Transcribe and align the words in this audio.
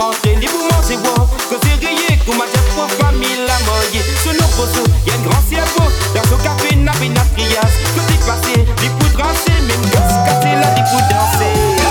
rentrer 0.00 0.34
librement 0.36 0.82
chez 0.86 0.96
moi. 0.96 1.28
Que 1.50 1.56
c'est 1.62 1.86
rayé, 1.86 2.18
qu'on 2.24 2.34
m'a 2.34 2.46
déjà 2.46 2.60
pour 2.74 2.88
famille 2.98 3.36
la 3.46 3.58
moyenne. 3.68 4.08
Sur 4.22 4.32
nos 4.32 4.48
poteaux, 4.56 4.88
y'a 5.06 5.14
une 5.14 5.28
grande 5.28 5.46
cerveau. 5.48 5.90
Dans 6.14 6.24
ce 6.24 6.42
café, 6.42 6.76
n'a 6.76 6.92
pas 6.92 7.04
une 7.04 7.14
trias. 7.14 7.72
Que 7.94 8.00
t'es 8.08 8.20
passé, 8.26 8.54
des 8.56 8.88
poudres 8.98 9.24
rassées, 9.24 9.60
mais 9.66 9.76
nous 9.76 9.90
casser 9.90 10.54
la 10.56 10.70
des 10.74 10.82
poudres 10.90 11.08
dansées. 11.10 11.89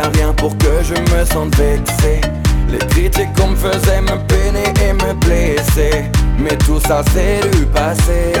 rien 0.00 0.32
pour 0.34 0.56
que 0.58 0.82
je 0.82 0.94
me 0.94 1.24
sente 1.24 1.54
vexé. 1.56 2.20
Les 2.68 2.78
critiques 2.78 3.32
qu'on 3.38 3.48
me 3.48 3.56
faisait 3.56 4.00
me 4.00 4.16
peiner 4.26 4.72
et 4.82 4.92
me 4.92 5.14
blesser 5.14 6.04
Mais 6.38 6.56
tout 6.58 6.80
ça 6.80 7.02
c'est 7.12 7.48
du 7.56 7.64
passé. 7.66 8.32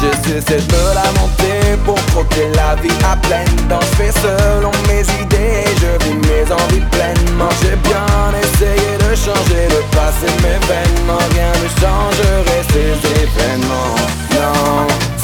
J'ai 0.00 0.40
cessé 0.40 0.56
de 0.56 0.72
me 0.72 0.94
lamenter 0.94 1.76
pour 1.84 1.94
croquer 2.06 2.48
la 2.56 2.74
vie 2.82 2.96
à 3.04 3.16
pleine 3.16 3.68
Dans 3.68 3.80
je 3.80 4.02
fais 4.02 4.10
selon 4.10 4.72
mes 4.88 5.02
idées 5.22 5.64
je 5.80 6.04
vis 6.04 6.14
mes 6.14 6.50
envies 6.50 6.86
pleinement. 6.90 7.50
J'ai 7.62 7.76
bien 7.76 8.06
essayé 8.40 8.96
de 8.98 9.14
changer 9.14 9.68
de 9.68 9.82
passer 9.94 10.32
mes 10.42 10.58
vêtements 10.66 11.22
Rien 11.34 11.52
ne 11.62 11.68
changerait 11.80 12.64
ces 12.72 13.22
événements. 13.22 13.96
Non 14.32 15.21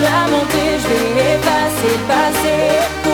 la 0.00 0.30
montée, 0.30 0.78
je 0.82 0.88
vais 0.88 1.34
effacer 1.34 1.96
le 1.98 2.06
passé. 2.06 3.05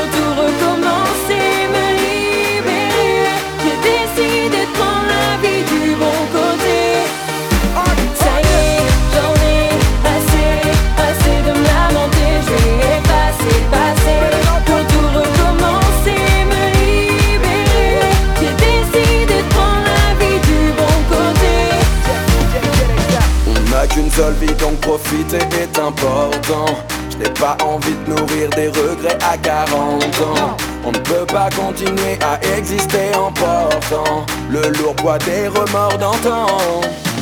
seule 24.22 24.34
vie 24.34 24.54
donc 24.54 24.78
profiter 24.80 25.38
est 25.60 25.78
important 25.80 26.66
Je 27.10 27.16
n'ai 27.18 27.30
pas 27.30 27.56
envie 27.64 27.96
de 28.06 28.10
nourrir 28.10 28.48
des 28.50 28.68
regrets 28.68 29.18
à 29.20 29.36
40 29.36 30.04
ans 30.20 30.56
on 30.84 30.90
ne 30.90 30.98
peut 30.98 31.26
pas 31.26 31.48
continuer 31.50 32.18
à 32.20 32.40
exister 32.56 33.14
en 33.16 33.30
portant 33.32 34.26
le 34.50 34.62
lourd 34.78 34.96
poids 34.96 35.18
des 35.18 35.46
remords 35.46 35.96
d'antan. 35.96 36.48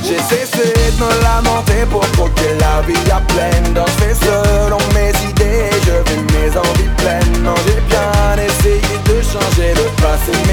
J'ai 0.02 0.18
cessé 0.18 0.72
de 0.72 1.04
me 1.04 1.22
lamenter 1.22 1.84
pour 1.90 2.00
croquer 2.12 2.54
la 2.58 2.80
vie 2.86 3.10
à 3.10 3.20
pleine 3.20 3.74
danse. 3.74 3.90
Fais 3.98 4.14
selon 4.14 4.78
mes 4.94 5.12
idées, 5.28 5.68
je 5.84 6.10
vis 6.10 6.22
mes 6.32 6.56
envies 6.56 6.94
pleines. 6.96 7.42
Non, 7.44 7.54
j'ai 7.66 7.80
bien 7.92 8.44
essayé 8.46 8.96
de 9.04 9.20
changer 9.20 9.74
de 9.74 9.86
passé 10.00 10.49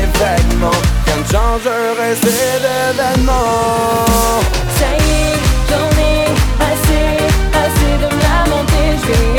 dangereux 1.37 2.15
ces 2.21 2.37
événements. 2.57 4.05
Ça 4.79 4.89
y 5.03 5.09
est, 5.23 5.39
j'en 5.69 5.89
ai 6.09 6.19
assez, 6.71 7.09
assez 7.63 7.93
de 8.03 8.07
me 8.15 8.21
lamenter, 8.27 8.87
je 9.01 9.07
vais 9.11 9.36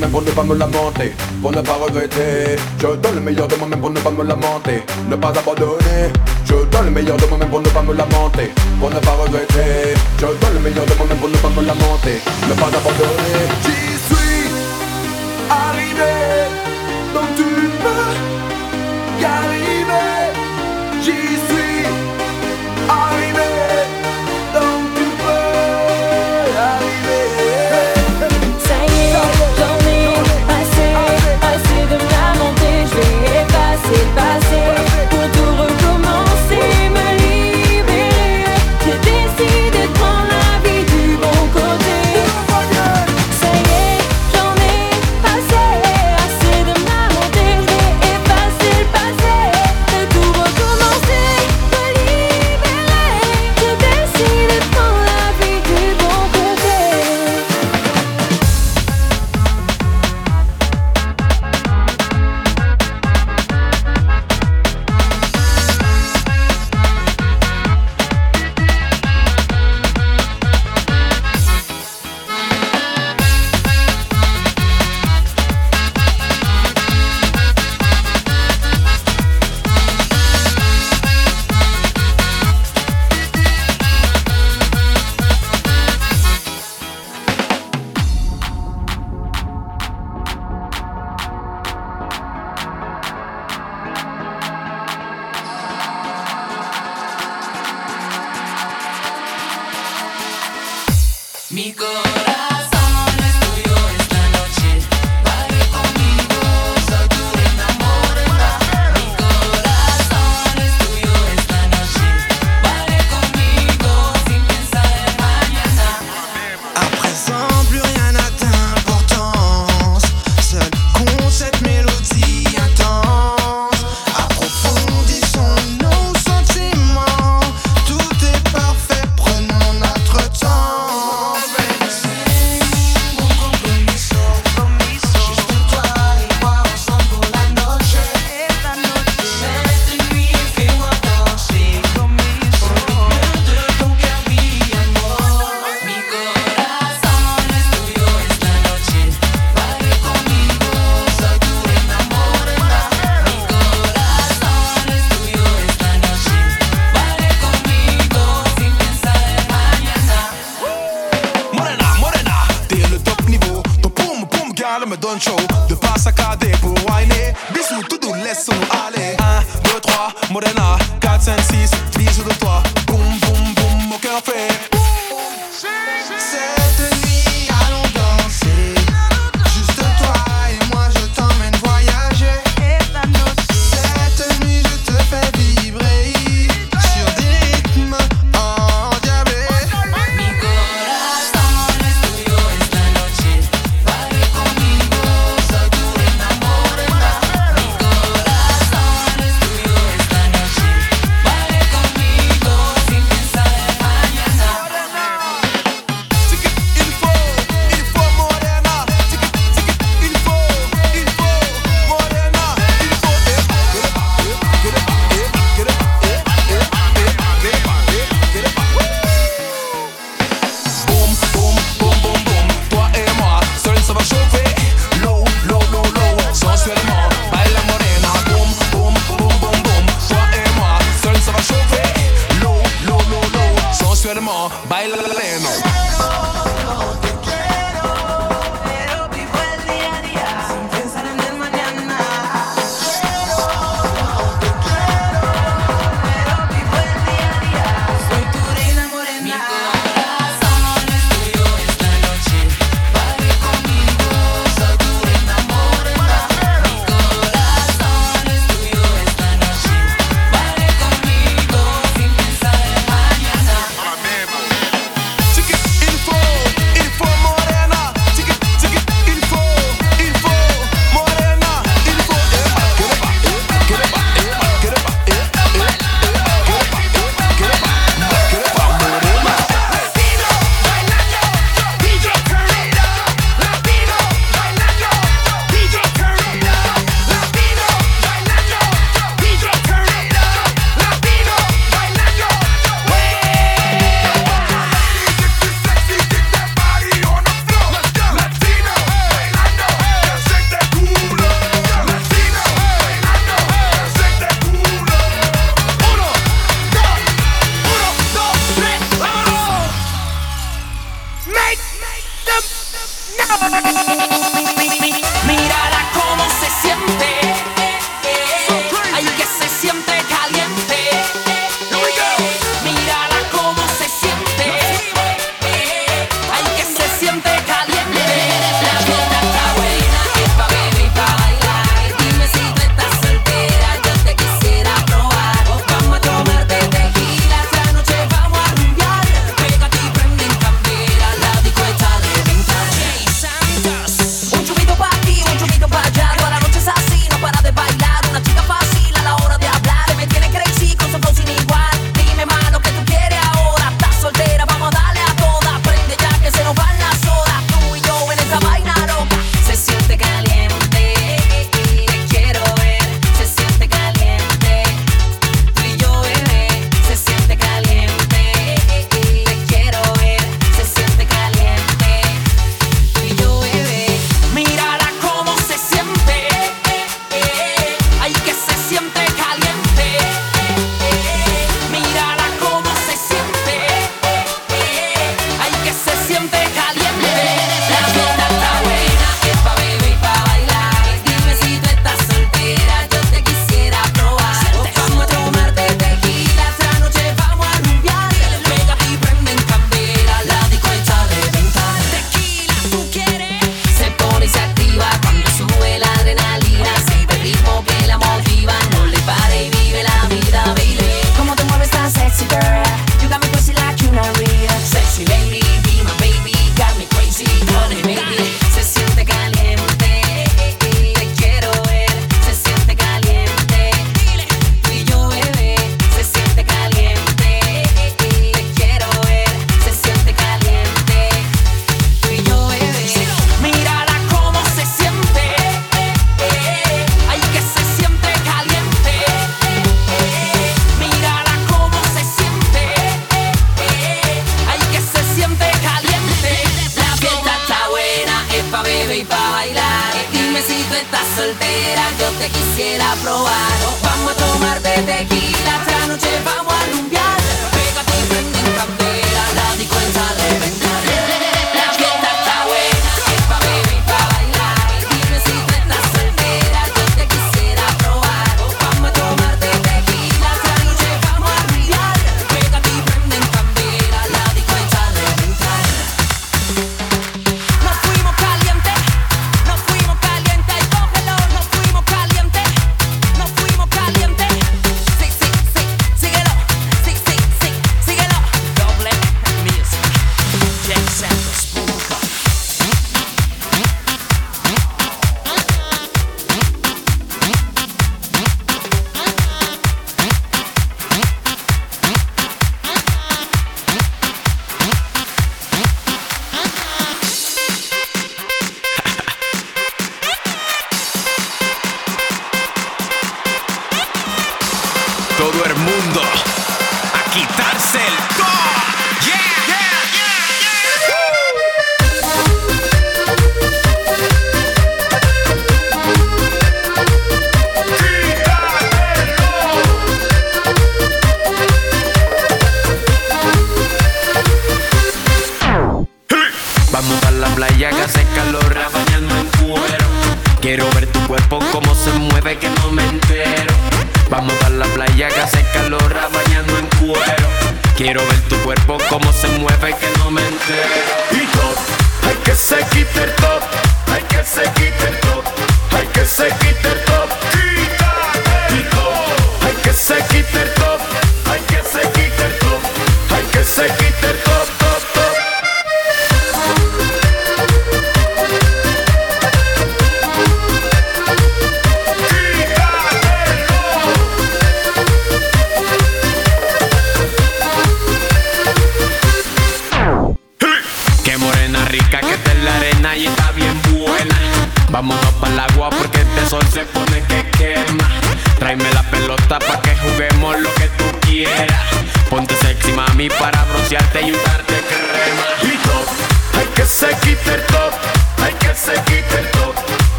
Même 0.00 0.10
pour 0.10 0.22
ne 0.22 0.30
pas 0.30 0.44
me 0.44 0.54
lamenter, 0.54 1.12
pour 1.42 1.50
ne 1.50 1.60
pas 1.60 1.72
regretter. 1.72 2.56
Je 2.78 2.86
donne 2.86 3.16
le 3.16 3.20
meilleur 3.20 3.48
de 3.48 3.56
moi-même 3.56 3.80
pour 3.80 3.90
ne 3.90 3.98
pas 3.98 4.10
me 4.10 4.22
lamenter, 4.22 4.82
ne 5.10 5.16
pas 5.16 5.30
abandonner. 5.30 6.12
Je 6.44 6.52
donne 6.52 6.84
le 6.84 6.90
meilleur 6.92 7.16
de 7.16 7.26
moi-même 7.26 7.48
pour 7.48 7.60
ne 7.60 7.68
pas 7.68 7.82
me 7.82 7.92
lamenter, 7.94 8.50
pour 8.78 8.90
ne 8.90 9.00
pas 9.00 9.16
regretter. 9.20 9.98
Je 10.18 10.26
donne 10.26 10.54
le 10.54 10.60
meilleur 10.60 10.86
de 10.86 10.94
moi-même 10.94 11.18
pour 11.18 11.28
ne 11.28 11.36
pas 11.36 11.48
me 11.48 11.66
lamenter, 11.66 12.20
ne 12.48 12.54
pas 12.54 12.66
abandonner. 12.66 13.42
J'y 13.64 13.98
suis 14.06 14.50
arrivé. 15.50 16.47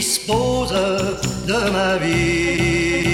Dispose 0.00 0.72
de 1.46 1.70
ma 1.70 1.98
vie. 1.98 3.09